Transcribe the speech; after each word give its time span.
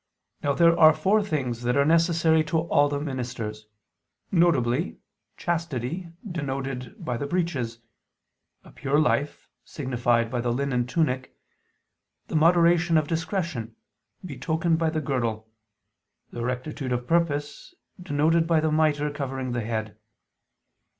Now 0.41 0.53
there 0.53 0.75
are 0.79 0.95
four 0.95 1.21
things 1.23 1.61
that 1.61 1.77
are 1.77 1.85
necessary 1.85 2.43
to 2.45 2.57
all 2.57 2.89
His 2.89 3.03
ministers, 3.03 3.67
viz. 4.31 4.93
chastity 5.37 6.09
denoted 6.27 6.95
by 7.05 7.17
the 7.17 7.27
breeches; 7.27 7.77
a 8.63 8.71
pure 8.71 8.97
life, 8.99 9.47
signified 9.63 10.31
by 10.31 10.41
the 10.41 10.51
linen 10.51 10.87
tunic; 10.87 11.37
the 12.29 12.35
moderation 12.35 12.97
of 12.97 13.07
discretion, 13.07 13.75
betokened 14.25 14.79
by 14.79 14.89
the 14.89 15.01
girdle; 15.01 15.47
and 16.31 16.45
rectitude 16.47 16.91
of 16.93 17.05
purpose, 17.05 17.75
denoted 18.01 18.47
by 18.47 18.59
the 18.59 18.71
mitre 18.71 19.11
covering 19.11 19.51
the 19.51 19.61
head. 19.61 19.99